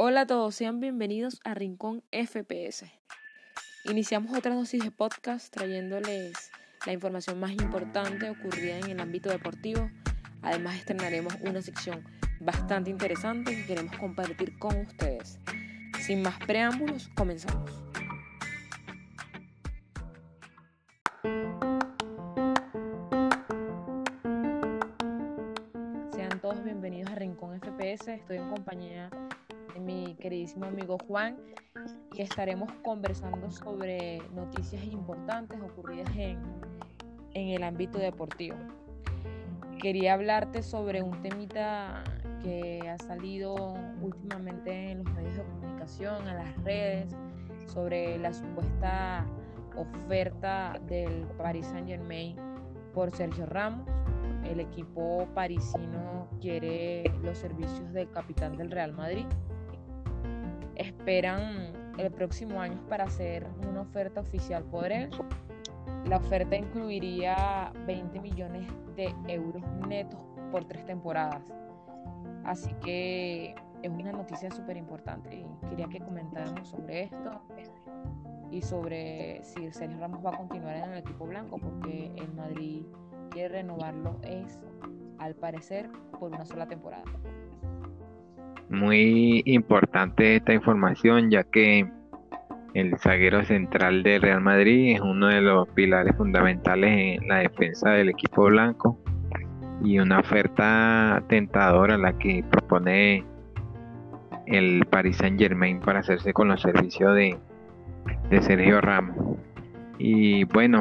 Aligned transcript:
Hola 0.00 0.20
a 0.20 0.26
todos, 0.28 0.54
sean 0.54 0.78
bienvenidos 0.78 1.40
a 1.42 1.54
Rincón 1.54 2.04
FPS. 2.12 2.84
Iniciamos 3.84 4.38
otra 4.38 4.54
dosis 4.54 4.84
de 4.84 4.92
podcast 4.92 5.52
trayéndoles 5.52 6.52
la 6.86 6.92
información 6.92 7.40
más 7.40 7.50
importante 7.50 8.30
ocurrida 8.30 8.78
en 8.78 8.90
el 8.90 9.00
ámbito 9.00 9.28
deportivo. 9.28 9.90
Además 10.40 10.76
estrenaremos 10.76 11.34
una 11.40 11.62
sección 11.62 12.04
bastante 12.38 12.90
interesante 12.90 13.56
que 13.56 13.66
queremos 13.66 13.96
compartir 13.96 14.56
con 14.60 14.82
ustedes. 14.82 15.40
Sin 15.98 16.22
más 16.22 16.38
preámbulos, 16.46 17.10
comenzamos. 17.16 17.68
Sean 26.12 26.40
todos 26.40 26.62
bienvenidos 26.62 27.10
a 27.10 27.16
Rincón 27.16 27.60
FPS. 27.60 28.06
Estoy 28.06 28.36
en 28.36 28.48
compañía 28.48 29.10
queridísimo 30.18 30.66
amigo 30.66 30.98
Juan 31.06 31.36
y 32.14 32.22
estaremos 32.22 32.72
conversando 32.82 33.50
sobre 33.50 34.20
noticias 34.34 34.84
importantes 34.84 35.60
ocurridas 35.60 36.10
en, 36.16 36.38
en 37.34 37.48
el 37.48 37.62
ámbito 37.62 37.98
deportivo. 37.98 38.56
Quería 39.80 40.14
hablarte 40.14 40.62
sobre 40.62 41.02
un 41.02 41.22
temita 41.22 42.02
que 42.42 42.80
ha 42.88 42.98
salido 42.98 43.74
últimamente 44.02 44.90
en 44.90 44.98
los 44.98 45.12
medios 45.14 45.36
de 45.36 45.44
comunicación, 45.44 46.28
en 46.28 46.36
las 46.36 46.64
redes, 46.64 47.16
sobre 47.66 48.18
la 48.18 48.32
supuesta 48.32 49.24
oferta 49.76 50.80
del 50.88 51.26
Paris 51.36 51.66
Saint 51.66 51.86
Germain 51.86 52.36
por 52.92 53.14
Sergio 53.14 53.46
Ramos. 53.46 53.86
El 54.44 54.60
equipo 54.60 55.28
parisino 55.34 56.28
quiere 56.40 57.04
los 57.22 57.38
servicios 57.38 57.92
del 57.92 58.10
capitán 58.10 58.56
del 58.56 58.70
Real 58.70 58.92
Madrid 58.92 59.26
esperan 61.08 61.72
el 61.96 62.10
próximo 62.10 62.60
año 62.60 62.78
para 62.86 63.04
hacer 63.04 63.46
una 63.66 63.80
oferta 63.80 64.20
oficial 64.20 64.62
por 64.64 64.92
él. 64.92 65.08
La 66.04 66.18
oferta 66.18 66.54
incluiría 66.54 67.72
20 67.86 68.20
millones 68.20 68.68
de 68.94 69.14
euros 69.26 69.62
netos 69.88 70.20
por 70.52 70.66
tres 70.66 70.84
temporadas. 70.84 71.50
Así 72.44 72.74
que 72.84 73.54
es 73.82 73.90
una 73.90 74.12
noticia 74.12 74.50
súper 74.50 74.76
importante 74.76 75.34
y 75.34 75.68
quería 75.70 75.88
que 75.88 76.00
comentáramos 76.00 76.68
sobre 76.68 77.04
esto 77.04 77.40
y 78.50 78.60
sobre 78.60 79.42
si 79.42 79.72
Sergio 79.72 79.98
Ramos 80.00 80.22
va 80.22 80.34
a 80.34 80.36
continuar 80.36 80.76
en 80.76 80.92
el 80.92 80.98
equipo 80.98 81.26
blanco 81.26 81.56
porque 81.56 82.12
el 82.16 82.34
Madrid 82.34 82.82
quiere 83.30 83.48
renovarlo 83.48 84.18
es 84.24 84.60
al 85.16 85.34
parecer 85.34 85.88
por 86.20 86.32
una 86.32 86.44
sola 86.44 86.68
temporada. 86.68 87.04
Muy 88.70 89.42
importante 89.46 90.36
esta 90.36 90.52
información 90.52 91.30
ya 91.30 91.44
que 91.44 91.90
el 92.74 92.98
zaguero 92.98 93.44
central 93.44 94.02
de 94.02 94.18
Real 94.18 94.40
Madrid 94.40 94.96
es 94.96 95.00
uno 95.00 95.28
de 95.28 95.40
los 95.40 95.68
pilares 95.70 96.14
fundamentales 96.16 97.20
en 97.20 97.28
la 97.28 97.38
defensa 97.38 97.90
del 97.90 98.10
equipo 98.10 98.44
blanco 98.44 98.98
y 99.82 99.98
una 99.98 100.20
oferta 100.20 101.22
tentadora 101.28 101.96
la 101.96 102.18
que 102.18 102.44
propone 102.50 103.24
el 104.46 104.84
Paris 104.90 105.16
Saint 105.16 105.40
Germain 105.40 105.80
para 105.80 106.00
hacerse 106.00 106.32
con 106.32 106.48
los 106.48 106.60
servicios 106.60 107.14
de, 107.14 107.38
de 108.30 108.42
Sergio 108.42 108.80
Ramos. 108.80 109.38
Y 109.98 110.44
bueno, 110.44 110.80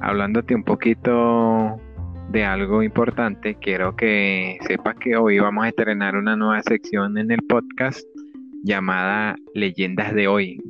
hablándote 0.00 0.54
un 0.54 0.64
poquito 0.64 1.80
de 2.30 2.44
algo 2.44 2.82
importante, 2.82 3.56
quiero 3.60 3.94
que 3.96 4.58
sepas 4.66 4.96
que 4.96 5.16
hoy 5.16 5.38
vamos 5.38 5.64
a 5.64 5.68
estrenar 5.68 6.16
una 6.16 6.36
nueva 6.36 6.62
sección 6.62 7.16
en 7.18 7.30
el 7.30 7.40
podcast 7.48 8.04
llamada 8.62 9.36
Leyendas 9.54 10.14
de 10.14 10.28
hoy. 10.28 10.60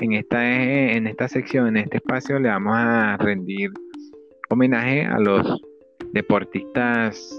En 0.00 0.12
esta, 0.12 0.92
en 0.92 1.06
esta 1.06 1.28
sección, 1.28 1.68
en 1.68 1.78
este 1.78 1.96
espacio, 1.98 2.38
le 2.38 2.48
vamos 2.48 2.74
a 2.76 3.16
rendir 3.16 3.70
homenaje 4.50 5.06
a 5.06 5.18
los 5.18 5.62
deportistas 6.12 7.34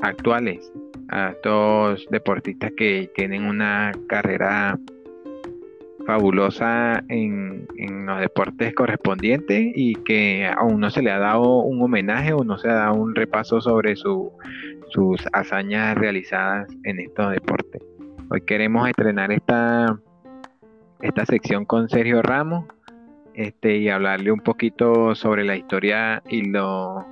actuales, 0.00 0.72
a 1.08 1.30
estos 1.30 2.06
deportistas 2.10 2.72
que 2.76 3.10
tienen 3.14 3.44
una 3.44 3.92
carrera 4.08 4.78
fabulosa 6.06 7.02
en, 7.08 7.66
los 8.06 8.20
deportes 8.20 8.72
correspondientes 8.74 9.72
y 9.74 9.94
que 9.96 10.46
aún 10.46 10.80
no 10.80 10.90
se 10.90 11.02
le 11.02 11.10
ha 11.10 11.18
dado 11.18 11.58
un 11.58 11.82
homenaje 11.82 12.32
o 12.32 12.44
no 12.44 12.56
se 12.56 12.68
ha 12.70 12.74
dado 12.74 12.94
un 12.94 13.14
repaso 13.14 13.60
sobre 13.60 13.96
sus 13.96 14.30
hazañas 15.32 15.96
realizadas 15.96 16.68
en 16.84 17.00
estos 17.00 17.32
deportes. 17.32 17.82
Hoy 18.30 18.40
queremos 18.42 18.88
estrenar 18.88 19.32
esta, 19.32 19.98
esta 21.02 21.26
sección 21.26 21.64
con 21.64 21.88
Sergio 21.88 22.22
Ramos 22.22 22.66
este, 23.34 23.76
y 23.76 23.88
hablarle 23.88 24.30
un 24.30 24.40
poquito 24.40 25.14
sobre 25.16 25.44
la 25.44 25.56
historia 25.56 26.22
y 26.28 26.42
los 26.48 27.04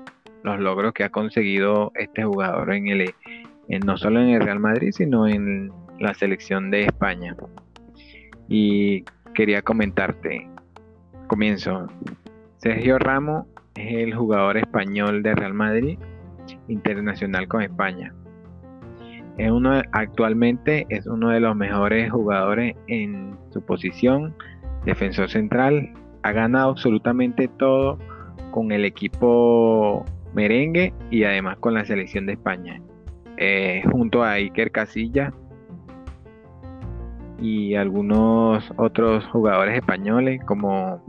logros 0.44 0.92
que 0.92 1.04
ha 1.04 1.10
conseguido 1.10 1.90
este 1.96 2.24
jugador 2.24 2.72
en 2.72 2.86
el, 2.86 3.14
en, 3.68 3.80
no 3.80 3.96
solo 3.96 4.20
en 4.20 4.30
el 4.30 4.42
Real 4.42 4.60
Madrid, 4.60 4.92
sino 4.92 5.26
en 5.26 5.72
la 5.98 6.14
selección 6.14 6.70
de 6.70 6.84
España 6.84 7.36
y 8.48 9.04
quería 9.34 9.62
comentarte. 9.62 10.48
Comienzo. 11.26 11.86
Sergio 12.58 12.98
Ramos 12.98 13.46
es 13.74 13.94
el 13.94 14.14
jugador 14.14 14.56
español 14.56 15.22
de 15.22 15.34
Real 15.34 15.54
Madrid, 15.54 15.98
internacional 16.68 17.48
con 17.48 17.62
España. 17.62 18.14
Es 19.36 19.50
uno, 19.50 19.82
actualmente 19.92 20.86
es 20.88 21.06
uno 21.06 21.30
de 21.30 21.40
los 21.40 21.56
mejores 21.56 22.10
jugadores 22.10 22.76
en 22.86 23.36
su 23.50 23.60
posición, 23.62 24.34
defensor 24.84 25.28
central. 25.28 25.92
Ha 26.22 26.32
ganado 26.32 26.70
absolutamente 26.70 27.48
todo 27.48 27.98
con 28.52 28.70
el 28.70 28.84
equipo 28.84 30.04
merengue 30.34 30.94
y 31.10 31.24
además 31.24 31.56
con 31.58 31.74
la 31.74 31.84
selección 31.84 32.26
de 32.26 32.34
España. 32.34 32.80
Eh, 33.36 33.82
junto 33.90 34.22
a 34.22 34.32
Iker 34.32 34.70
Casilla 34.70 35.32
y 37.40 37.74
algunos 37.74 38.72
otros 38.76 39.24
jugadores 39.26 39.76
españoles 39.76 40.40
como 40.44 41.02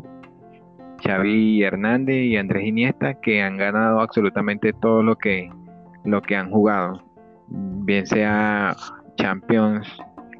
Xavi 1.03 1.63
Hernández 1.63 2.25
y 2.25 2.37
Andrés 2.37 2.65
Iniesta 2.65 3.15
que 3.15 3.41
han 3.41 3.57
ganado 3.57 3.99
absolutamente 3.99 4.73
todo 4.73 5.03
lo 5.03 5.15
que 5.17 5.49
lo 6.03 6.21
que 6.21 6.35
han 6.35 6.51
jugado 6.51 7.03
bien 7.47 8.05
sea 8.05 8.75
Champions 9.17 9.87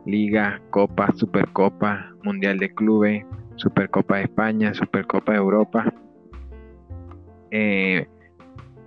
Liga, 0.06 0.62
Copa, 0.70 1.12
Supercopa, 1.16 2.12
Mundial 2.24 2.60
de 2.60 2.74
Clubes, 2.74 3.26
Supercopa 3.56 4.18
de 4.18 4.24
España, 4.24 4.74
Supercopa 4.76 5.32
de 5.32 5.38
Europa, 5.40 5.94
eh, 7.50 8.08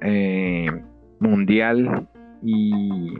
eh, 0.01 0.83
Mundial 1.19 2.09
y 2.43 3.15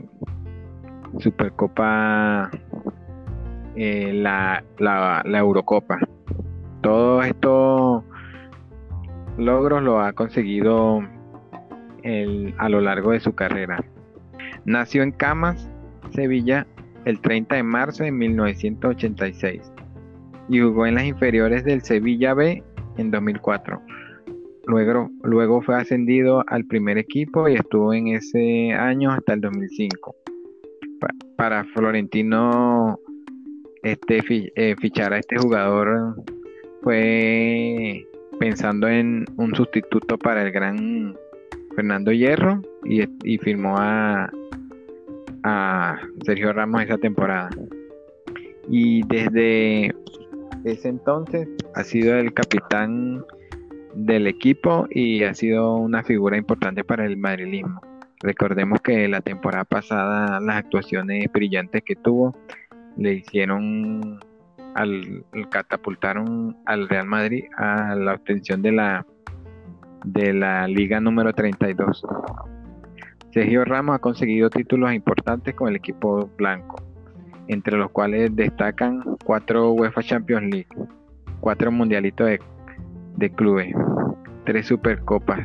Supercopa 1.17 2.49
eh, 3.81 4.11
la, 4.13 4.61
la, 4.77 5.39
Eurocopa. 5.39 5.99
Todos 6.81 7.25
estos 7.25 8.03
logros 9.37 9.81
lo 9.81 10.01
ha 10.01 10.11
conseguido 10.11 11.01
a 12.57 12.69
lo 12.69 12.81
largo 12.81 13.11
de 13.11 13.21
su 13.21 13.33
carrera. 13.33 13.81
Nació 14.65 15.01
en 15.01 15.13
Camas, 15.13 15.69
Sevilla, 16.09 16.67
el 17.05 17.21
30 17.21 17.55
de 17.55 17.63
marzo 17.63 18.03
de 18.03 18.11
1986 18.11 19.71
y 20.49 20.59
jugó 20.59 20.85
en 20.85 20.95
las 20.95 21.05
inferiores 21.05 21.63
del 21.63 21.81
Sevilla 21.81 22.33
B 22.33 22.61
en 22.97 23.11
2004. 23.11 23.81
Luego, 24.67 25.09
luego 25.23 25.61
fue 25.61 25.77
ascendido 25.77 26.43
al 26.47 26.65
primer 26.65 26.97
equipo 26.97 27.47
y 27.47 27.55
estuvo 27.55 27.93
en 27.93 28.09
ese 28.09 28.73
año 28.73 29.09
hasta 29.11 29.35
el 29.35 29.39
2005. 29.41 30.15
para 31.37 31.63
Florentino 31.63 32.99
este 33.83 34.21
eh, 34.55 34.75
fichar 34.79 35.13
a 35.13 35.19
este 35.19 35.37
jugador 35.37 36.15
fue 36.81 38.05
pensando 38.39 38.87
en 38.87 39.25
un 39.37 39.53
sustituto 39.55 40.17
para 40.17 40.41
el 40.43 40.51
gran 40.51 41.15
Fernando 41.75 42.11
Hierro 42.11 42.61
y, 42.85 43.37
firmó 43.37 43.75
a, 43.77 44.31
a 45.43 45.99
Sergio 46.25 46.53
Ramos 46.53 46.83
esa 46.83 46.97
temporada. 46.97 47.49
Y 48.69 49.03
desde 49.07 49.93
ese 50.63 50.89
entonces 50.89 51.47
ha 51.75 51.83
sido 51.83 52.15
el 52.15 52.33
capitán 52.33 53.23
del 53.93 54.27
equipo 54.27 54.87
y 54.89 55.23
ha 55.23 55.33
sido 55.33 55.75
una 55.75 56.03
figura 56.03 56.37
importante 56.37 56.83
para 56.83 57.05
el 57.05 57.17
madrilismo. 57.17 57.81
Recordemos 58.21 58.81
que 58.81 59.07
la 59.07 59.21
temporada 59.21 59.63
pasada 59.63 60.39
las 60.39 60.57
actuaciones 60.57 61.31
brillantes 61.31 61.83
que 61.83 61.95
tuvo 61.95 62.35
le 62.99 63.13
hicieron 63.13 64.19
al, 64.75 65.25
catapultaron 65.49 66.57
al 66.65 66.87
Real 66.89 67.07
Madrid 67.07 67.45
a 67.57 67.95
la 67.95 68.13
obtención 68.13 68.61
de 68.61 68.71
la 68.73 69.05
de 70.05 70.33
la 70.33 70.67
liga 70.67 71.01
número 71.01 71.33
32. 71.33 72.05
Sergio 73.31 73.65
Ramos 73.65 73.95
ha 73.95 73.99
conseguido 73.99 74.49
títulos 74.49 74.93
importantes 74.93 75.53
con 75.55 75.69
el 75.69 75.75
equipo 75.75 76.29
blanco. 76.37 76.77
entre 77.47 77.77
los 77.77 77.89
cuales 77.89 78.35
destacan 78.35 79.01
cuatro 79.25 79.71
UEFA 79.71 80.03
Champions 80.03 80.51
League, 80.51 80.67
cuatro 81.39 81.71
mundialitos 81.71 82.27
de, 82.27 82.39
de 83.17 83.29
clubes, 83.31 83.73
tres 84.45 84.67
supercopas, 84.67 85.39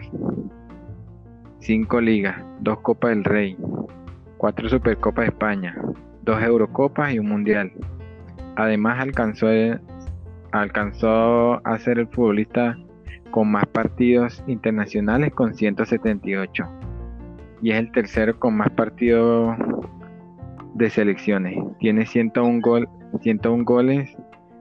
cinco 1.61 2.03
ligas, 2.03 2.37
dos 2.61 2.79
Copas 2.81 3.11
del 3.11 3.25
Rey, 3.25 3.57
cuatro 4.37 4.69
Supercopas 4.69 5.25
de 5.25 5.31
España, 5.31 5.75
dos 6.25 6.43
Eurocopas 6.43 7.12
y 7.12 7.19
un 7.19 7.29
Mundial. 7.29 7.73
Además 8.56 9.00
alcanzó, 9.00 9.49
alcanzó 10.53 11.67
a 11.67 11.79
ser 11.79 11.99
el 11.99 12.09
futbolista 12.09 12.79
con 13.31 13.50
más 13.50 13.67
partidos 13.67 14.43
internacionales 14.47 15.32
con 15.35 15.55
178 15.55 16.65
y 17.62 17.73
es 17.73 17.79
el 17.79 17.91
tercero 17.93 18.38
con 18.38 18.56
más 18.56 18.71
partidos 18.71 19.56
de 20.75 20.91
selecciones. 20.91 21.56
Tiene 21.81 22.06
101, 22.06 22.61
gol, 22.61 22.88
101 23.21 23.65
goles 23.65 24.17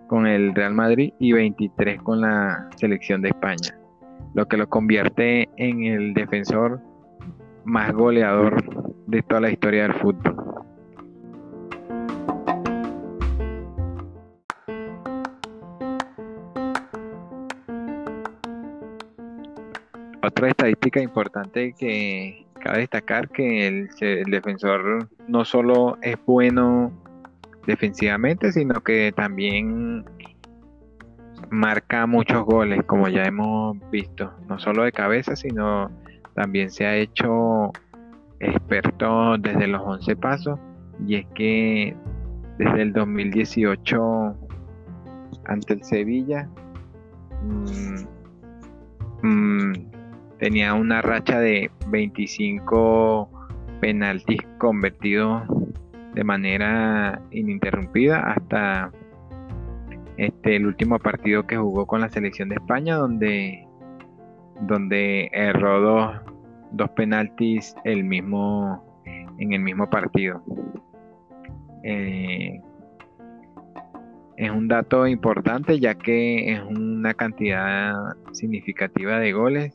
con 0.08 0.26
el 0.26 0.56
Real 0.56 0.74
Madrid 0.74 1.14
y 1.20 1.34
23 1.34 2.02
con 2.02 2.22
la 2.22 2.70
selección 2.76 3.22
de 3.22 3.30
España, 3.30 3.78
lo 4.34 4.48
que 4.48 4.58
lo 4.58 4.70
convierte 4.70 5.50
en 5.58 5.84
el 5.84 6.14
defensor 6.14 6.82
más 7.66 7.92
goleador 7.94 8.64
de 9.08 9.22
toda 9.22 9.42
la 9.42 9.52
historia 9.52 9.84
del 9.84 9.94
fútbol. 9.94 10.43
Otra 20.44 20.52
estadística 20.52 21.00
importante 21.00 21.72
que 21.72 22.46
cabe 22.62 22.80
destacar 22.80 23.30
que 23.30 23.66
el, 23.66 23.88
defensor 24.30 25.08
no 25.26 25.46
solo 25.46 25.98
es 26.02 26.18
bueno 26.26 26.92
defensivamente, 27.66 28.52
sino 28.52 28.82
que 28.82 29.14
también 29.16 30.04
marca 31.50 32.06
muchos 32.08 32.44
goles, 32.44 32.84
como 32.84 33.08
ya 33.08 33.24
hemos 33.24 33.78
visto, 33.90 34.34
no 34.50 34.60
solo 34.60 34.84
de 34.84 34.92
cabeza, 34.92 35.38
sino 35.38 35.90
también 36.34 36.70
se 36.72 36.88
ha 36.88 36.98
hecho 36.98 37.72
experto 38.42 39.38
desde 39.38 39.68
los 39.68 39.82
11 39.82 40.16
pasos 40.18 40.60
y 41.08 41.16
es 41.16 41.26
que 41.36 41.96
desde 42.58 42.82
el 42.82 42.92
2018 42.92 44.36
ante 45.46 45.74
el 45.74 45.84
Sevilla 45.86 46.50
mmm, 47.42 47.96
mmm, 49.22 49.93
tenía 50.44 50.74
una 50.74 51.02
racha 51.02 51.40
de 51.40 51.72
25 51.88 53.30
penaltis 53.80 54.42
convertidos 54.58 55.42
de 56.16 56.24
manera 56.26 57.22
ininterrumpida 57.32 58.20
hasta 58.20 58.92
este 60.18 60.58
el 60.58 60.66
último 60.66 61.00
partido 61.00 61.48
que 61.48 61.56
jugó 61.56 61.86
con 61.86 62.02
la 62.02 62.10
selección 62.10 62.50
de 62.50 62.56
España 62.56 62.98
donde 62.98 63.66
donde 64.60 65.30
erró 65.32 66.22
dos, 66.74 66.90
penaltis 66.90 67.74
el 67.86 68.04
mismo 68.04 68.84
en 69.40 69.54
el 69.54 69.62
mismo 69.62 69.90
partido. 69.90 70.44
Eh, 71.84 72.60
es 74.36 74.52
un 74.52 74.68
dato 74.68 75.08
importante 75.08 75.80
ya 75.80 75.96
que 75.96 76.52
es 76.52 76.62
una 76.64 77.14
cantidad 77.14 77.94
significativa 78.34 79.20
de 79.20 79.32
goles 79.32 79.74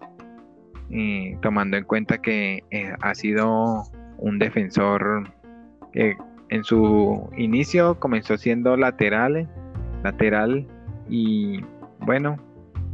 tomando 1.43 1.77
en 1.77 1.85
cuenta 1.85 2.19
que 2.19 2.65
eh, 2.71 2.95
ha 3.01 3.15
sido 3.15 3.85
un 4.19 4.39
defensor 4.39 5.31
que 5.93 6.17
en 6.51 6.65
su 6.65 7.29
inicio 7.37 7.99
comenzó 8.01 8.39
siendo 8.39 8.77
lateral, 8.77 9.49
lateral 10.03 10.67
y 11.09 11.61
bueno, 12.01 12.39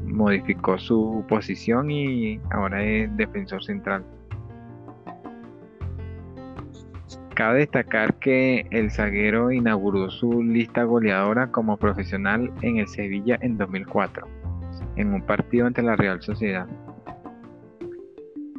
modificó 0.05 0.79
su 0.79 1.25
posición 1.29 1.91
y 1.91 2.41
ahora 2.50 2.82
es 2.82 3.17
defensor 3.17 3.62
central. 3.64 4.05
Cabe 7.35 7.61
destacar 7.61 8.14
que 8.14 8.67
el 8.70 8.93
zaguero 8.93 9.50
inauguró 9.50 10.08
su 10.08 10.43
lista 10.43 10.85
goleadora 10.85 11.50
como 11.50 11.76
profesional 11.76 12.52
en 12.62 12.79
el 12.79 12.87
Sevilla 12.87 13.38
en 13.41 13.56
2004, 13.56 14.26
en 14.96 15.12
un 15.14 15.23
partido 15.23 15.67
ante 15.67 15.82
la 15.82 15.96
Real 15.96 16.23
Sociedad. 16.23 16.69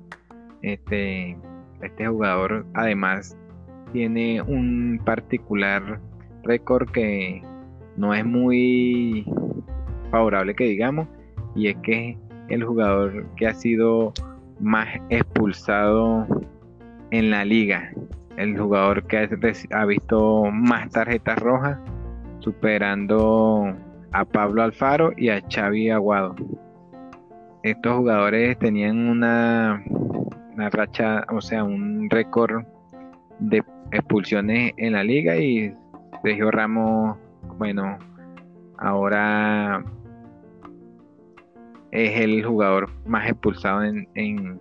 Este, 0.62 1.38
este 1.80 2.06
jugador 2.06 2.66
además 2.74 3.34
tiene 3.92 4.42
un 4.42 5.00
particular 5.04 6.00
récord 6.42 6.90
que 6.90 7.42
no 7.96 8.14
es 8.14 8.24
muy 8.24 9.24
favorable 10.10 10.54
que 10.54 10.64
digamos 10.64 11.08
y 11.54 11.68
es 11.68 11.76
que 11.78 12.16
el 12.48 12.64
jugador 12.64 13.26
que 13.36 13.46
ha 13.46 13.54
sido 13.54 14.12
más 14.58 14.88
expulsado 15.08 16.26
en 17.10 17.30
la 17.30 17.44
liga 17.44 17.92
el 18.36 18.58
jugador 18.58 19.06
que 19.06 19.28
ha 19.70 19.84
visto 19.84 20.44
más 20.50 20.90
tarjetas 20.90 21.38
rojas 21.38 21.78
superando 22.38 23.74
a 24.12 24.24
Pablo 24.24 24.62
Alfaro 24.62 25.12
y 25.16 25.28
a 25.28 25.42
Xavi 25.48 25.90
Aguado. 25.90 26.34
Estos 27.62 27.96
jugadores 27.98 28.58
tenían 28.58 29.08
una, 29.08 29.84
una 30.54 30.70
racha 30.70 31.26
o 31.30 31.40
sea 31.40 31.64
un 31.64 32.08
récord 32.08 32.64
de 33.40 33.62
expulsiones 33.92 34.72
en 34.76 34.92
la 34.92 35.04
liga 35.04 35.36
y 35.36 35.74
Sergio 36.22 36.50
Ramos, 36.50 37.16
bueno, 37.58 37.98
ahora 38.78 39.84
es 41.90 42.20
el 42.20 42.44
jugador 42.44 42.90
más 43.06 43.28
expulsado 43.28 43.84
en, 43.84 44.08
en, 44.14 44.60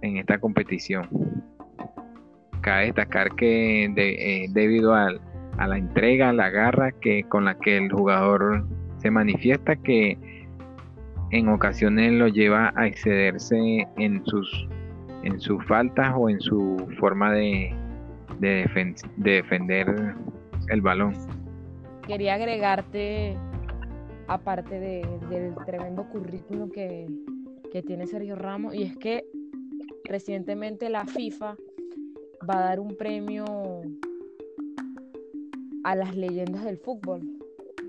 esta 0.00 0.38
competición. 0.38 1.08
Cabe 2.60 2.86
destacar 2.86 3.34
que 3.34 3.84
eh, 3.84 4.46
debido 4.50 4.94
a 4.94 5.10
la 5.58 5.78
entrega, 5.78 6.30
a 6.30 6.32
la 6.32 6.50
garra 6.50 6.92
que 6.92 7.24
con 7.24 7.44
la 7.44 7.58
que 7.58 7.76
el 7.76 7.90
jugador 7.90 8.66
se 8.98 9.10
manifiesta, 9.10 9.76
que 9.76 10.18
en 11.30 11.48
ocasiones 11.48 12.12
lo 12.12 12.28
lleva 12.28 12.72
a 12.76 12.86
excederse 12.86 13.86
en 13.96 14.24
sus 14.26 14.68
en 15.26 15.40
sus 15.40 15.64
faltas 15.66 16.14
o 16.16 16.30
en 16.30 16.40
su 16.40 16.76
forma 17.00 17.32
de, 17.32 17.74
de, 18.38 18.64
defender 19.16 20.14
el 20.68 20.80
balón. 20.80 21.14
Quería 22.06 22.34
agregarte, 22.34 23.36
aparte 24.28 24.78
del 24.78 25.54
tremendo 25.66 26.08
currículo 26.08 26.70
que, 26.70 27.08
que 27.72 27.82
tiene 27.82 28.06
Sergio 28.06 28.36
Ramos, 28.36 28.72
y 28.74 28.84
es 28.84 28.96
que 28.96 29.24
recientemente 30.04 30.88
la 30.90 31.04
FIFA 31.06 31.56
va 32.48 32.58
a 32.58 32.60
dar 32.60 32.78
un 32.78 32.96
premio 32.96 33.44
a 35.82 35.96
las 35.96 36.14
leyendas 36.14 36.64
del 36.64 36.78
fútbol. 36.78 37.22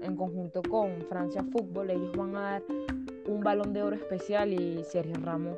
En 0.02 0.16
conjunto 0.16 0.64
con 0.64 1.02
Francia 1.10 1.44
Fútbol, 1.44 1.92
ellos 1.92 2.16
van 2.16 2.36
a 2.36 2.42
dar 2.42 2.64
un 3.28 3.42
balón 3.42 3.74
de 3.74 3.84
oro 3.84 3.96
especial 3.96 4.54
y 4.54 4.84
Sergio 4.84 5.16
Ramos 5.24 5.58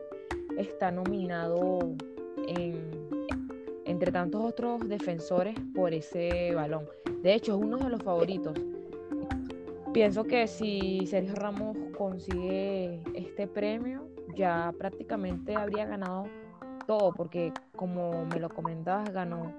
está 0.59 0.91
nominado 0.91 1.79
entre 3.85 4.11
tantos 4.11 4.43
otros 4.43 4.87
defensores 4.87 5.55
por 5.73 5.93
ese 5.93 6.53
balón. 6.53 6.85
De 7.23 7.33
hecho, 7.33 7.57
es 7.57 7.63
uno 7.63 7.77
de 7.77 7.89
los 7.89 8.03
favoritos. 8.03 8.53
pienso 9.93 10.23
que 10.23 10.47
si 10.47 11.05
Sergio 11.07 11.35
Ramos 11.35 11.75
consigue 11.97 13.01
este 13.15 13.47
premio, 13.47 14.07
ya 14.35 14.71
prácticamente 14.77 15.55
habría 15.55 15.85
ganado 15.85 16.25
todo, 16.85 17.11
porque 17.13 17.51
como 17.75 18.25
me 18.25 18.39
lo 18.39 18.49
comentabas, 18.49 19.11
ganó 19.11 19.53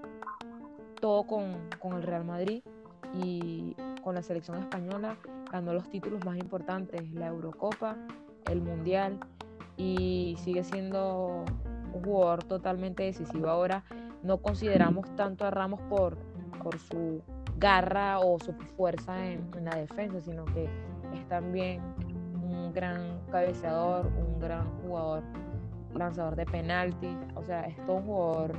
todo 1.01 1.25
con, 1.25 1.57
con 1.79 1.95
el 1.95 2.03
Real 2.03 2.25
Madrid 2.25 2.63
y 3.15 3.75
con 4.03 4.15
la 4.15 4.23
selección 4.23 4.59
española, 4.59 5.17
ganó 5.51 5.75
los 5.75 5.89
títulos 5.91 6.25
más 6.25 6.39
importantes, 6.39 7.11
la 7.13 7.27
Eurocopa, 7.27 7.97
el 8.51 8.63
Mundial, 8.63 9.19
y 9.81 10.37
sigue 10.37 10.63
siendo 10.63 11.45
un 11.95 12.05
jugador 12.05 12.45
totalmente 12.45 13.05
decisivo. 13.05 13.49
Ahora 13.49 13.83
no 14.23 14.37
consideramos 14.39 15.07
tanto 15.17 15.47
a 15.47 15.51
Ramos 15.51 15.81
por, 15.89 16.19
por 16.63 16.79
su 16.79 17.23
garra 17.57 18.19
o 18.19 18.39
su 18.39 18.53
fuerza 18.53 19.27
en, 19.27 19.49
la 19.65 19.77
defensa, 19.77 20.21
sino 20.21 20.45
que 20.45 20.65
es 21.15 21.27
también 21.29 21.81
un 22.43 22.73
gran 22.75 23.21
cabeceador, 23.31 24.07
un 24.07 24.39
gran 24.39 24.67
jugador 24.83 25.23
lanzador 25.95 26.37
de 26.37 26.45
penaltis, 26.47 27.17
o 27.35 27.43
sea, 27.43 27.63
es 27.63 27.77
todo 27.87 27.97
un 27.97 28.03
jugador 28.05 28.53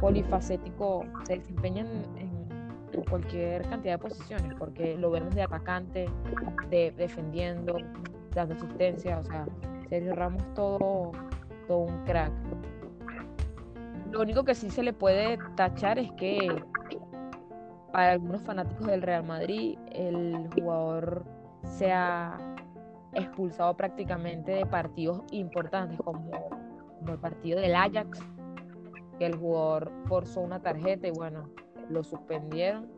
polifacético, 0.00 1.04
se 1.26 1.38
desempeña 1.38 1.82
en, 1.82 2.40
cualquier 3.08 3.62
cantidad 3.62 3.94
de 3.94 3.98
posiciones, 3.98 4.54
porque 4.58 4.96
lo 4.96 5.10
vemos 5.10 5.34
de 5.34 5.42
atacante, 5.42 6.08
de 6.68 6.92
defendiendo, 6.92 7.78
dando 8.34 8.54
asistencia, 8.54 9.18
o 9.18 9.24
sea, 9.24 9.46
Sergio 9.90 10.14
Ramos 10.14 10.42
todo, 10.54 11.12
todo 11.66 11.78
un 11.78 12.04
crack. 12.04 12.32
Lo 14.12 14.20
único 14.20 14.44
que 14.44 14.54
sí 14.54 14.70
se 14.70 14.82
le 14.82 14.92
puede 14.92 15.38
tachar 15.56 15.98
es 15.98 16.10
que 16.12 16.48
para 17.92 18.12
algunos 18.12 18.42
fanáticos 18.42 18.86
del 18.86 19.02
Real 19.02 19.24
Madrid 19.24 19.78
el 19.92 20.48
jugador 20.54 21.24
se 21.64 21.92
ha 21.92 22.38
expulsado 23.14 23.76
prácticamente 23.76 24.52
de 24.52 24.64
partidos 24.64 25.22
importantes 25.32 25.98
como, 26.04 26.30
el 27.08 27.18
partido 27.18 27.60
del 27.60 27.74
Ajax, 27.74 28.20
que 29.18 29.26
el 29.26 29.36
jugador 29.36 29.90
forzó 30.06 30.40
una 30.40 30.60
tarjeta 30.60 31.08
y 31.08 31.10
bueno, 31.10 31.50
lo 31.88 32.04
suspendieron, 32.04 32.88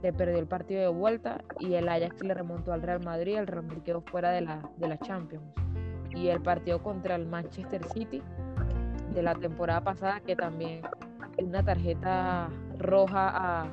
se 0.00 0.12
perdió 0.14 0.38
el 0.38 0.46
partido 0.46 0.80
de 0.80 0.88
vuelta 0.88 1.44
y 1.58 1.74
el 1.74 1.86
Ajax 1.88 2.22
le 2.22 2.32
remontó 2.32 2.72
al 2.72 2.80
Real 2.80 3.04
Madrid, 3.04 3.36
el 3.36 3.46
Real 3.46 3.64
Madrid 3.64 3.82
quedó 3.82 4.00
fuera 4.00 4.30
de 4.30 4.40
la, 4.40 4.70
de 4.78 4.88
la 4.88 4.98
Champions. 4.98 5.44
Y 6.14 6.28
el 6.28 6.40
partido 6.40 6.82
contra 6.82 7.14
el 7.14 7.26
Manchester 7.26 7.84
City 7.92 8.22
de 9.14 9.22
la 9.22 9.34
temporada 9.34 9.82
pasada, 9.82 10.20
que 10.20 10.36
también 10.36 10.82
una 11.38 11.62
tarjeta 11.62 12.48
roja 12.78 13.66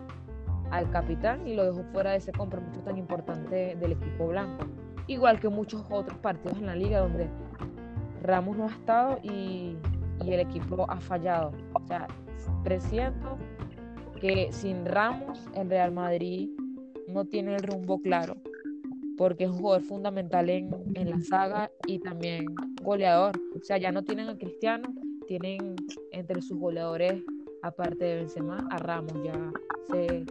al 0.71 0.89
capitán 0.91 1.47
y 1.47 1.55
lo 1.55 1.65
dejó 1.65 1.83
fuera 1.91 2.11
de 2.11 2.17
ese 2.17 2.31
compromiso 2.31 2.81
tan 2.81 2.97
importante 2.97 3.75
del 3.75 3.93
equipo 3.93 4.27
blanco. 4.27 4.65
Igual 5.07 5.39
que 5.39 5.49
muchos 5.49 5.85
otros 5.89 6.17
partidos 6.19 6.57
en 6.57 6.65
la 6.65 6.75
liga 6.75 6.99
donde 6.99 7.29
Ramos 8.21 8.57
no 8.57 8.65
ha 8.65 8.71
estado 8.71 9.19
y, 9.23 9.77
y 10.25 10.33
el 10.33 10.39
equipo 10.41 10.85
ha 10.89 10.99
fallado. 10.99 11.53
O 11.73 11.81
sea, 11.87 12.07
presiento 12.63 13.37
que 14.19 14.51
sin 14.51 14.85
Ramos 14.85 15.47
el 15.55 15.69
Real 15.69 15.91
Madrid 15.91 16.49
no 17.07 17.25
tiene 17.25 17.55
el 17.55 17.63
rumbo 17.63 18.01
claro, 18.01 18.35
porque 19.17 19.45
es 19.45 19.49
un 19.49 19.57
jugador 19.57 19.83
fundamental 19.83 20.49
en, 20.49 20.69
en 20.93 21.09
la 21.09 21.19
saga 21.21 21.71
y 21.87 21.99
también 21.99 22.45
goleador. 22.83 23.35
O 23.55 23.63
sea, 23.63 23.77
ya 23.77 23.91
no 23.91 24.03
tienen 24.03 24.29
a 24.29 24.37
Cristiano, 24.37 24.87
tienen 25.27 25.75
entre 26.11 26.41
sus 26.41 26.57
goleadores, 26.57 27.23
aparte 27.63 28.05
de 28.05 28.15
Benzema, 28.17 28.67
a 28.71 28.77
Ramos, 28.77 29.13
ya 29.23 29.51
se, 29.91 30.23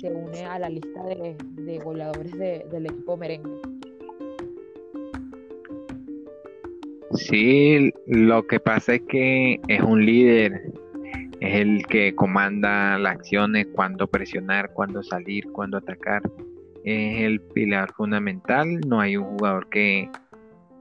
se 0.00 0.12
une 0.12 0.44
a 0.44 0.58
la 0.58 0.70
lista 0.70 1.02
de, 1.04 1.36
de 1.62 1.78
goleadores 1.78 2.32
de, 2.38 2.64
del 2.70 2.86
equipo 2.86 3.16
merengue. 3.16 3.60
Sí, 7.14 7.92
lo 8.06 8.46
que 8.46 8.58
pasa 8.58 8.94
es 8.94 9.02
que 9.02 9.60
es 9.68 9.82
un 9.82 10.06
líder, 10.06 10.72
es 11.40 11.54
el 11.56 11.86
que 11.86 12.14
comanda 12.14 12.98
las 12.98 13.16
acciones, 13.16 13.66
cuándo 13.74 14.06
presionar, 14.06 14.72
cuándo 14.72 15.02
salir, 15.02 15.50
cuándo 15.52 15.76
atacar. 15.76 16.22
Es 16.84 17.20
el 17.20 17.40
pilar 17.40 17.92
fundamental. 17.92 18.80
No 18.86 19.00
hay 19.00 19.16
un 19.16 19.24
jugador 19.24 19.68
que 19.68 20.10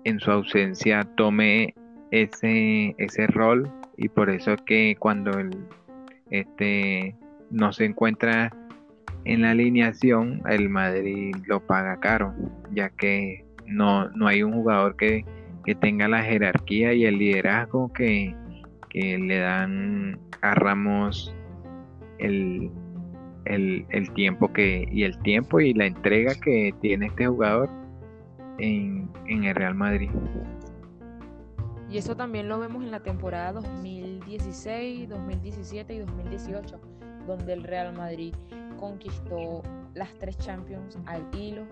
en 0.03 0.20
su 0.20 0.31
ausencia 0.31 1.03
tome 1.15 1.75
ese, 2.12 2.96
ese 2.98 3.27
rol 3.27 3.72
y 3.98 4.10
por 4.10 4.29
eso 4.29 4.53
es 4.53 4.62
que 4.63 4.96
cuando 4.98 5.31
el, 5.38 5.51
este, 6.29 7.15
no 7.50 7.72
se 7.72 7.86
encuentra 7.86 8.51
en 9.25 9.43
la 9.43 9.51
alineación, 9.51 10.41
el 10.50 10.70
Madrid 10.70 11.36
lo 11.46 11.65
paga 11.65 12.00
caro, 12.00 12.34
ya 12.72 12.89
que 12.89 13.46
no, 13.67 14.10
no 14.10 14.27
hay 14.27 14.41
un 14.41 14.53
jugador 14.53 14.96
que, 14.96 15.25
que 15.65 15.75
tenga 15.75 16.08
la 16.08 16.24
jerarquía 16.24 16.93
y 16.93 17.05
el 17.05 17.20
liderazgo 17.20 17.93
que, 17.93 18.36
que 18.89 19.17
le 19.20 19.38
dan 19.38 20.20
a 20.41 20.55
Ramos 20.55 21.36
el, 22.17 22.72
el, 23.46 23.86
el, 23.90 24.12
tiempo 24.14 24.52
que 24.52 24.88
y 24.92 25.04
el 25.04 25.18
tiempo 25.20 25.60
y 25.60 25.74
la 25.74 25.86
entrega 25.86 26.36
que 26.36 26.74
tiene 26.82 27.08
este 27.08 27.28
jugador 27.28 27.70
en, 28.60 29.10
en 29.28 29.44
el 29.44 29.56
Real 29.56 29.76
Madrid. 29.76 30.10
Y 31.90 31.98
eso 31.98 32.16
también 32.16 32.48
lo 32.48 32.60
vemos 32.60 32.84
en 32.84 32.92
la 32.92 33.02
temporada 33.02 33.52
2016, 33.52 35.10
2017 35.10 35.94
y 35.94 36.00
2018, 36.00 36.80
donde 37.28 37.54
el 37.54 37.64
Real 37.64 37.94
Madrid 37.94 38.34
conquistó 38.80 39.62
las 39.94 40.14
tres 40.16 40.38
Champions 40.38 40.98
al 41.06 41.28
hilo. 41.36 41.66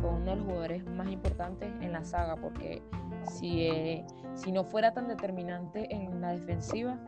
Fue 0.00 0.10
uno 0.10 0.30
de 0.30 0.36
los 0.36 0.44
jugadores 0.46 0.86
más 0.86 1.08
importantes 1.08 1.70
en 1.80 1.92
la 1.92 2.04
saga, 2.04 2.36
porque 2.36 2.82
si, 3.30 3.66
eh, 3.66 4.04
si 4.34 4.50
no 4.50 4.64
fuera 4.64 4.92
tan 4.92 5.08
determinante 5.08 5.94
en 5.94 6.20
la 6.20 6.32
defensiva, 6.32 6.98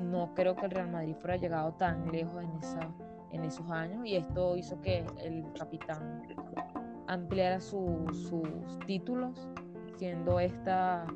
no 0.00 0.34
creo 0.34 0.54
que 0.54 0.66
el 0.66 0.70
Real 0.70 0.90
Madrid 0.90 1.14
fuera 1.16 1.36
llegado 1.36 1.72
tan 1.74 2.10
lejos 2.10 2.42
en, 2.42 2.50
esa, 2.58 2.88
en 3.34 3.44
esos 3.44 3.68
años. 3.70 4.06
Y 4.06 4.16
esto 4.16 4.56
hizo 4.56 4.80
que 4.80 5.04
el 5.22 5.44
capitán 5.58 6.22
ampliara 7.06 7.60
sus 7.60 8.30
títulos, 8.86 9.48
siendo 9.96 10.40
esta 10.40 11.06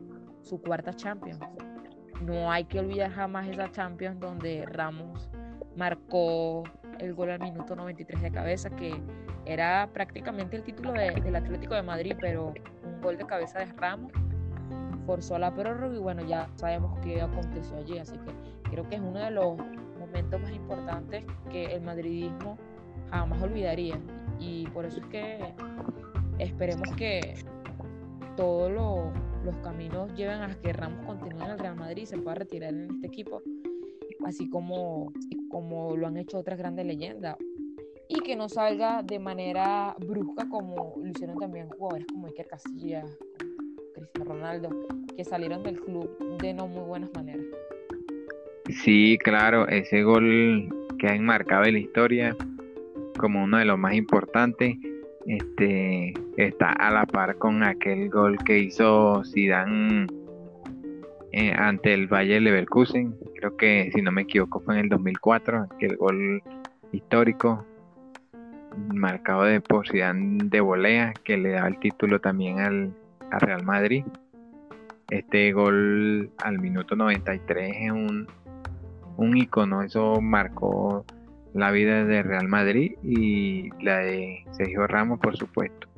su 0.42 0.60
cuarta 0.60 0.92
Champions. 0.92 1.40
No 2.22 2.50
hay 2.50 2.64
que 2.64 2.80
olvidar 2.80 3.10
jamás 3.12 3.46
esa 3.48 3.70
Champions 3.70 4.18
donde 4.18 4.66
Ramos 4.66 5.30
marcó 5.76 6.64
el 6.98 7.14
gol 7.14 7.30
al 7.30 7.40
minuto 7.40 7.76
93 7.76 8.22
de 8.22 8.30
cabeza, 8.32 8.70
que 8.70 9.00
era 9.44 9.88
prácticamente 9.92 10.56
el 10.56 10.64
título 10.64 10.92
del 10.92 11.36
Atlético 11.36 11.74
de 11.74 11.82
Madrid, 11.82 12.16
pero 12.20 12.52
un 12.84 13.00
gol 13.00 13.16
de 13.16 13.24
cabeza 13.24 13.60
de 13.60 13.66
Ramos 13.66 14.12
forzó 15.06 15.38
la 15.38 15.54
prórroga 15.54 15.94
y 15.94 16.00
bueno, 16.00 16.22
ya 16.26 16.48
sabemos 16.56 16.98
qué 17.02 17.22
aconteció 17.22 17.76
allí, 17.76 17.98
así 17.98 18.18
que 18.18 18.70
creo 18.70 18.86
que 18.88 18.96
es 18.96 19.00
uno 19.00 19.20
de 19.20 19.30
los 19.30 19.56
momentos 20.18 20.40
más 20.40 20.52
importantes 20.52 21.24
que 21.50 21.66
el 21.66 21.82
madridismo 21.82 22.58
jamás 23.10 23.42
olvidaría 23.42 23.98
y 24.40 24.66
por 24.68 24.84
eso 24.84 25.00
es 25.00 25.06
que 25.06 25.54
esperemos 26.38 26.88
que 26.96 27.34
todo 28.36 28.68
lo 28.68 29.12
los 29.44 29.56
caminos 29.58 30.12
llevan 30.14 30.42
a 30.42 30.54
que 30.60 30.72
Ramos 30.72 31.06
continúe 31.06 31.44
en 31.44 31.50
el 31.52 31.58
Real 31.58 31.76
Madrid 31.76 32.02
y 32.02 32.06
se 32.06 32.18
pueda 32.18 32.34
retirar 32.34 32.74
en 32.74 32.90
este 32.90 33.06
equipo, 33.06 33.40
así 34.24 34.50
como, 34.50 35.12
como 35.48 35.96
lo 35.96 36.06
han 36.08 36.16
hecho 36.16 36.38
otras 36.38 36.58
grandes 36.58 36.84
leyendas. 36.84 37.36
Y 38.08 38.20
que 38.20 38.36
no 38.36 38.48
salga 38.48 39.02
de 39.02 39.18
manera 39.18 39.94
brusca 40.00 40.48
como 40.48 40.94
lo 40.96 41.06
hicieron 41.06 41.38
también 41.38 41.68
jugadores 41.68 42.06
como 42.12 42.26
Iker 42.26 42.48
Casillas, 42.48 43.08
Cristiano 43.94 44.32
Ronaldo, 44.32 44.70
que 45.16 45.24
salieron 45.24 45.62
del 45.62 45.80
club 45.80 46.38
de 46.40 46.52
no 46.52 46.66
muy 46.66 46.82
buenas 46.82 47.10
maneras. 47.14 47.44
Sí, 48.68 49.18
claro, 49.22 49.66
ese 49.68 50.02
gol 50.02 50.68
que 50.98 51.08
ha 51.08 51.14
enmarcado 51.14 51.64
en 51.64 51.74
la 51.74 51.78
historia 51.78 52.36
como 53.18 53.42
uno 53.44 53.58
de 53.58 53.64
los 53.64 53.78
más 53.78 53.94
importantes 53.94 54.76
este, 55.26 56.14
está 56.36 56.72
a 56.72 56.90
la 56.90 57.06
par 57.06 57.36
con 57.36 57.62
aquel 57.62 58.08
gol 58.08 58.38
que 58.44 58.58
hizo 58.58 59.22
Zidane 59.24 60.06
eh, 61.32 61.52
ante 61.52 61.92
el 61.92 62.06
Valle 62.06 62.40
Leverkusen. 62.40 63.14
Creo 63.36 63.56
que, 63.56 63.90
si 63.94 64.00
no 64.00 64.10
me 64.10 64.22
equivoco, 64.22 64.60
fue 64.60 64.74
en 64.74 64.80
el 64.84 64.88
2004, 64.88 65.68
aquel 65.70 65.96
gol 65.96 66.42
histórico 66.92 67.66
marcado 68.94 69.42
de 69.42 69.60
por 69.60 69.88
Zidane 69.88 70.38
de 70.44 70.60
volea 70.60 71.12
que 71.24 71.36
le 71.36 71.50
daba 71.50 71.68
el 71.68 71.78
título 71.78 72.20
también 72.20 72.60
al, 72.60 72.94
Real 73.30 73.62
Madrid. 73.64 74.04
Este 75.10 75.52
gol 75.52 76.30
al 76.42 76.58
minuto 76.58 76.96
93 76.96 77.76
es 77.78 77.90
un, 77.90 78.26
un 79.18 79.36
icono, 79.36 79.82
eso 79.82 80.20
marcó 80.20 81.04
la 81.52 81.70
vida 81.72 82.04
de 82.04 82.22
Real 82.22 82.48
Madrid 82.48 82.92
y 83.02 83.68
la 83.82 83.98
de 83.98 84.44
Sergio 84.52 84.86
Ramos, 84.86 85.18
por 85.18 85.36
supuesto. 85.36 85.88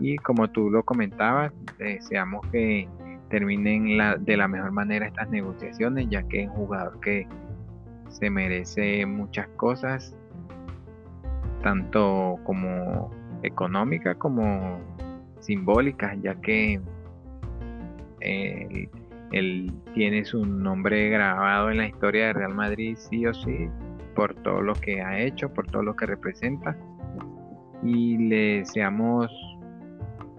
Y 0.00 0.16
como 0.18 0.48
tú 0.48 0.70
lo 0.70 0.84
comentabas, 0.84 1.52
deseamos 1.78 2.46
que 2.52 2.88
terminen 3.30 3.98
de 4.24 4.36
la 4.36 4.46
mejor 4.46 4.70
manera 4.70 5.06
estas 5.06 5.28
negociaciones, 5.28 6.06
ya 6.08 6.22
que 6.22 6.44
es 6.44 6.48
un 6.48 6.54
jugador 6.54 7.00
que 7.00 7.26
se 8.08 8.30
merece 8.30 9.04
muchas 9.06 9.48
cosas, 9.56 10.16
tanto 11.62 12.38
como 12.44 13.10
económica 13.42 14.14
como 14.14 14.78
simbólica, 15.40 16.14
ya 16.22 16.36
que 16.36 16.80
él, 19.32 19.72
tiene 19.94 20.24
su 20.24 20.44
nombre 20.44 21.08
grabado 21.10 21.70
en 21.70 21.78
la 21.78 21.88
historia 21.88 22.26
de 22.26 22.32
Real 22.34 22.54
Madrid 22.54 22.96
sí 22.96 23.26
o 23.26 23.34
sí, 23.34 23.68
por 24.14 24.34
todo 24.42 24.62
lo 24.62 24.74
que 24.74 25.02
ha 25.02 25.18
hecho, 25.18 25.52
por 25.52 25.66
todo 25.66 25.82
lo 25.82 25.96
que 25.96 26.06
representa. 26.06 26.76
Y 27.82 28.16
le 28.16 28.58
deseamos 28.58 29.30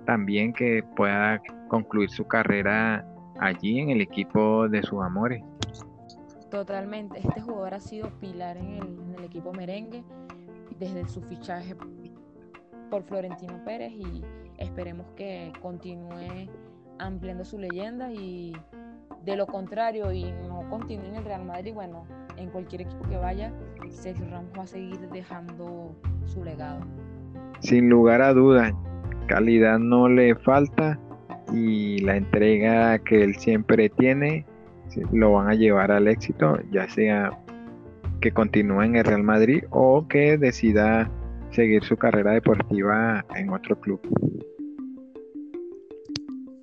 también 0.06 0.53
que 0.53 0.84
pueda 0.96 1.41
concluir 1.67 2.10
su 2.10 2.25
carrera 2.27 3.06
allí 3.39 3.79
en 3.79 3.89
el 3.89 4.01
equipo 4.01 4.67
de 4.70 4.82
sus 4.82 5.03
amores. 5.03 5.44
Totalmente, 6.50 7.20
este 7.20 7.41
jugador 7.41 7.74
ha 7.74 7.79
sido 7.79 8.10
pilar 8.20 8.58
en 8.58 8.74
el, 8.74 9.00
en 9.00 9.15
el 9.17 9.25
equipo 9.25 9.51
merengue 9.53 10.03
desde 10.79 11.08
su 11.08 11.22
fichaje 11.22 11.75
por 12.89 13.03
Florentino 13.03 13.62
Pérez 13.65 13.91
y 13.91 14.24
esperemos 14.58 15.08
que 15.15 15.51
continúe 15.62 16.50
ampliando 17.00 17.44
su 17.46 17.58
leyenda 17.58 18.12
y 18.12 18.53
de 19.27 19.36
lo 19.36 19.46
contrario 19.46 20.13
y 20.13 20.24
no 20.48 20.63
continúe 20.69 21.05
en 21.05 21.15
el 21.15 21.25
Real 21.25 21.43
Madrid, 21.43 21.74
bueno, 21.74 22.05
en 22.38 22.50
cualquier 22.50 22.84
equipo 22.84 23.03
que 23.10 23.17
vaya, 23.17 23.51
Sergio 23.89 24.25
Ramos 24.31 24.51
va 24.57 24.63
a 24.63 24.67
seguir 24.67 24.98
dejando 25.12 25.93
su 26.25 26.46
legado. 26.46 26.79
Sin 27.60 27.89
lugar 27.89 28.22
a 28.22 28.34
dudas, 28.34 28.72
calidad 29.27 29.79
no 29.79 30.07
le 30.07 30.34
falta 30.36 30.98
y 31.53 32.00
la 32.00 32.15
entrega 32.15 33.00
que 33.00 33.22
él 33.22 33.36
siempre 33.36 33.89
tiene 33.89 34.46
lo 35.12 35.34
van 35.34 35.50
a 35.50 35.55
llevar 35.55 35.91
al 35.91 36.07
éxito, 36.07 36.57
ya 36.72 36.88
sea 36.88 37.38
que 38.22 38.31
continúe 38.31 38.84
en 38.84 38.96
el 38.96 39.03
Real 39.03 39.24
Madrid 39.24 39.65
o 39.72 40.07
que 40.07 40.38
decida 40.38 41.12
seguir 41.51 41.84
su 41.84 41.98
carrera 41.98 42.31
deportiva 42.31 43.25
en 43.36 43.50
otro 43.50 43.77
club. 43.77 44.00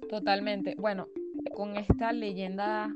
Totalmente. 0.09 0.75
Bueno, 0.79 1.09
con 1.53 1.77
esta 1.77 2.13
leyenda 2.13 2.95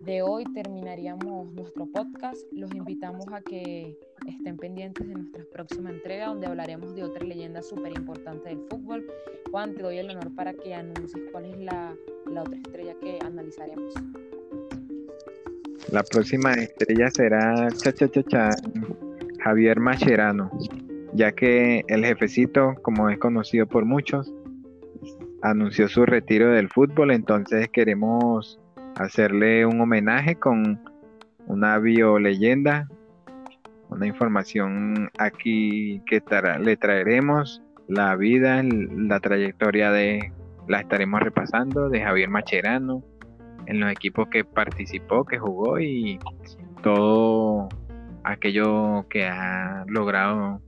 de 0.00 0.22
hoy 0.22 0.44
terminaríamos 0.52 1.52
nuestro 1.54 1.86
podcast. 1.86 2.40
Los 2.52 2.74
invitamos 2.74 3.26
a 3.32 3.40
que 3.40 3.96
estén 4.26 4.56
pendientes 4.56 5.06
de 5.08 5.14
nuestra 5.14 5.44
próxima 5.52 5.90
entrega 5.90 6.26
donde 6.26 6.46
hablaremos 6.46 6.94
de 6.94 7.02
otra 7.02 7.24
leyenda 7.24 7.62
súper 7.62 7.92
importante 7.96 8.50
del 8.50 8.60
fútbol. 8.68 9.06
Juan, 9.50 9.74
te 9.74 9.82
doy 9.82 9.98
el 9.98 10.10
honor 10.10 10.34
para 10.34 10.52
que 10.52 10.74
anuncies 10.74 11.24
cuál 11.32 11.46
es 11.46 11.58
la, 11.58 11.96
la 12.30 12.42
otra 12.42 12.56
estrella 12.56 12.94
que 13.00 13.18
analizaremos. 13.24 13.94
La 15.90 16.02
próxima 16.02 16.52
estrella 16.54 17.10
será 17.10 17.68
cha, 17.70 17.92
cha, 17.92 18.08
cha, 18.08 18.22
cha, 18.24 18.50
Javier 19.40 19.78
Macherano, 19.78 20.50
ya 21.12 21.32
que 21.32 21.84
el 21.88 22.04
jefecito, 22.04 22.74
como 22.82 23.10
es 23.10 23.18
conocido 23.18 23.66
por 23.66 23.84
muchos, 23.84 24.32
anunció 25.44 25.88
su 25.88 26.06
retiro 26.06 26.50
del 26.50 26.70
fútbol, 26.70 27.10
entonces 27.10 27.68
queremos 27.68 28.58
hacerle 28.96 29.66
un 29.66 29.78
homenaje 29.78 30.36
con 30.36 30.80
una 31.46 31.78
bioleyenda, 31.78 32.88
una 33.90 34.06
información 34.06 35.10
aquí 35.18 36.02
que 36.06 36.22
le 36.60 36.76
traeremos, 36.78 37.62
la 37.88 38.16
vida, 38.16 38.62
la 38.62 39.20
trayectoria 39.20 39.92
de, 39.92 40.32
la 40.66 40.80
estaremos 40.80 41.20
repasando, 41.20 41.90
de 41.90 42.00
Javier 42.00 42.30
Macherano, 42.30 43.04
en 43.66 43.80
los 43.80 43.92
equipos 43.92 44.28
que 44.28 44.44
participó, 44.44 45.26
que 45.26 45.38
jugó 45.38 45.78
y 45.78 46.18
todo 46.82 47.68
aquello 48.24 49.06
que 49.10 49.26
ha 49.26 49.84
logrado 49.88 50.62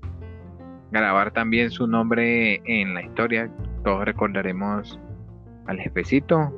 grabar 0.91 1.31
también 1.31 1.71
su 1.71 1.87
nombre 1.87 2.61
en 2.67 2.93
la 2.93 3.03
historia. 3.03 3.51
Todos 3.87 4.05
recordaremos 4.05 4.99
al 5.67 5.79
jefecito 5.79 6.53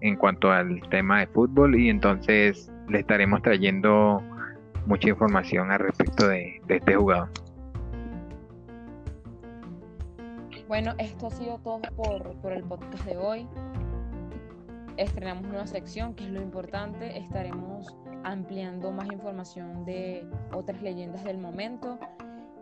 en 0.00 0.16
cuanto 0.16 0.50
al 0.50 0.80
tema 0.90 1.20
de 1.20 1.28
fútbol 1.28 1.78
y 1.78 1.88
entonces 1.88 2.72
le 2.88 2.98
estaremos 2.98 3.42
trayendo 3.42 4.20
mucha 4.84 5.08
información 5.10 5.70
al 5.70 5.78
respecto 5.78 6.26
de, 6.26 6.60
este 6.68 6.96
jugador. 6.96 7.28
Bueno, 10.66 10.94
esto 10.98 11.28
ha 11.28 11.30
sido 11.30 11.58
todo 11.58 11.80
por, 11.94 12.34
por 12.38 12.52
el 12.52 12.64
podcast 12.64 13.04
de 13.04 13.16
hoy 13.16 13.46
estrenamos 14.96 15.44
nueva 15.44 15.68
sección, 15.68 16.12
que 16.14 16.24
es 16.24 16.30
lo 16.30 16.42
importante. 16.42 17.16
Estaremos 17.16 17.96
ampliando 18.24 18.90
más 18.90 19.06
información 19.12 19.84
de 19.84 20.26
otras 20.52 20.82
leyendas 20.82 21.22
del 21.22 21.38
momento 21.38 22.00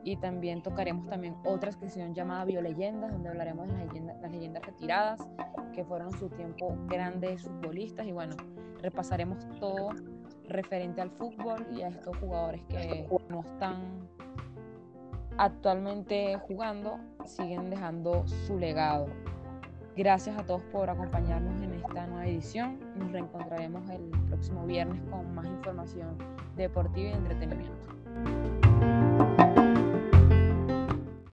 y 0.07 0.17
también 0.17 0.63
tocaremos 0.63 1.09
también 1.09 1.35
otra 1.45 1.73
sección 1.73 2.15
llamada 2.15 2.45
Bioleyendas, 2.45 3.11
donde 3.11 3.29
hablaremos 3.29 3.67
de 3.67 3.73
las 3.73 3.87
leyendas, 3.89 4.17
las 4.23 4.31
leyendas 4.31 4.65
retiradas, 4.65 5.21
que 5.75 5.85
fueron 5.85 6.13
su 6.13 6.29
tiempo 6.29 6.77
grandes 6.87 7.43
futbolistas 7.43 8.07
y 8.07 8.13
bueno, 8.13 8.37
repasaremos 8.83 9.45
todo 9.59 9.91
referente 10.49 11.01
al 11.01 11.11
fútbol 11.11 11.67
y 11.77 11.83
a 11.83 11.89
estos 11.89 12.17
jugadores 12.19 12.63
que 12.69 13.09
no 13.29 13.41
están 13.41 14.09
actualmente 15.39 16.39
jugando, 16.47 17.01
siguen 17.25 17.69
dejando 17.69 18.25
su 18.29 18.61
legado. 18.61 19.09
Gracias 19.97 20.39
a 20.39 20.47
todos 20.47 20.63
por 20.71 20.89
acompañarnos 20.89 21.61
en 21.63 21.75
esta 21.75 22.07
nueva 22.07 22.29
edición. 22.29 22.79
Nos 22.95 23.11
reencontraremos 23.11 23.91
el 23.91 24.09
próximo 24.29 24.65
viernes 24.67 25.03
con 25.11 25.35
más 25.35 25.47
información 25.47 26.17
deportiva 26.55 27.09
y 27.09 27.13
entretenimiento. 27.13 27.96